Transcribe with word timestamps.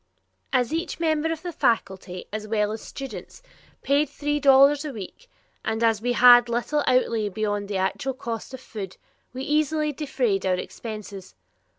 As 0.51 0.73
each 0.73 0.99
member 0.99 1.31
of 1.31 1.43
the 1.43 1.51
faculty, 1.51 2.25
as 2.33 2.47
well 2.47 2.71
as 2.71 2.79
the 2.81 2.87
students, 2.87 3.43
paid 3.83 4.09
three 4.09 4.39
dollars 4.39 4.83
a 4.83 4.91
week, 4.91 5.29
and 5.63 5.83
as 5.83 6.01
we 6.01 6.13
had 6.13 6.49
little 6.49 6.83
outlay 6.87 7.29
beyond 7.29 7.67
the 7.67 7.77
actual 7.77 8.15
cost 8.15 8.51
of 8.55 8.61
food, 8.61 8.97
we 9.31 9.43
easily 9.43 9.93
defrayed 9.93 10.43
our 10.43 10.55
expenses. 10.55 11.35